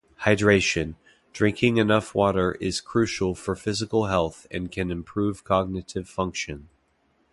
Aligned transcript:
Hydration: 0.21 0.95
Drinking 1.31 1.77
enough 1.77 2.15
water 2.15 2.53
is 2.53 2.81
crucial 2.81 3.35
for 3.35 3.55
physical 3.55 4.07
health 4.07 4.47
and 4.49 4.71
can 4.71 4.89
improve 4.89 5.43
cognitive 5.43 6.09
function. 6.09 6.69